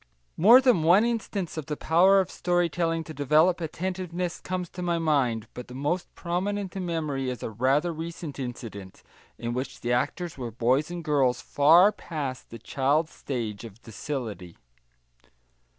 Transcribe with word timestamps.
More 0.35 0.61
than 0.61 0.81
one 0.81 1.05
instance 1.05 1.57
of 1.57 1.67
the 1.67 1.77
power 1.77 2.19
of 2.19 2.31
story 2.31 2.69
telling 2.69 3.03
to 3.03 3.13
develop 3.13 3.61
attentiveness 3.61 4.39
comes 4.41 4.67
to 4.69 4.81
my 4.81 4.97
mind, 4.97 5.45
but 5.53 5.67
the 5.67 5.75
most 5.75 6.11
prominent 6.15 6.75
in 6.75 6.87
memory 6.87 7.29
is 7.29 7.43
a 7.43 7.51
rather 7.51 7.93
recent 7.93 8.39
incident, 8.39 9.03
in 9.37 9.53
which 9.53 9.81
the 9.81 9.93
actors 9.93 10.39
were 10.39 10.49
boys 10.49 10.89
and 10.89 11.03
girls 11.03 11.39
far 11.39 11.91
past 11.91 12.49
the 12.49 12.57
child 12.57 13.09
stage 13.09 13.63
of 13.63 13.79
docility. 13.83 14.57